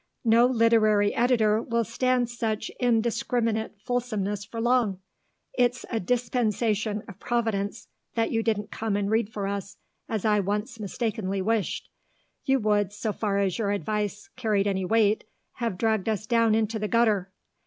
"No 0.25 0.47
literary 0.47 1.13
editor 1.13 1.61
will 1.61 1.83
stand 1.83 2.27
such 2.27 2.71
indiscriminate 2.79 3.79
fulsomeness 3.79 4.43
for 4.43 4.59
long.... 4.59 4.99
It's 5.53 5.85
a 5.91 5.99
dispensation 5.99 7.03
of 7.07 7.19
providence 7.19 7.87
that 8.15 8.31
you 8.31 8.41
didn't 8.41 8.71
come 8.71 8.95
and 8.95 9.11
read 9.11 9.31
for 9.31 9.45
us, 9.45 9.77
as 10.09 10.25
I 10.25 10.39
once 10.39 10.79
mistakenly 10.79 11.43
wished. 11.43 11.87
You 12.45 12.57
would, 12.61 12.91
so 12.93 13.13
far 13.13 13.37
as 13.37 13.59
your 13.59 13.69
advice 13.69 14.27
carried 14.35 14.65
any 14.65 14.85
weight, 14.85 15.23
have 15.57 15.77
dragged 15.77 16.09
us 16.09 16.25
down 16.25 16.55
into 16.55 16.79
the 16.79 16.87
gutter. 16.87 17.31